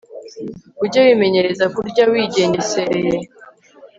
[0.83, 3.17] Ujye wimenyereza kurya wigengesereye